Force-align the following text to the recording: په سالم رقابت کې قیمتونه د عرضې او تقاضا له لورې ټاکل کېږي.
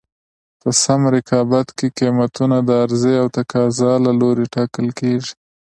په 0.61 0.69
سالم 0.81 1.03
رقابت 1.15 1.67
کې 1.77 1.87
قیمتونه 1.99 2.57
د 2.63 2.69
عرضې 2.83 3.13
او 3.21 3.27
تقاضا 3.37 3.91
له 4.05 4.11
لورې 4.19 4.45
ټاکل 4.55 4.87
کېږي. 4.99 5.33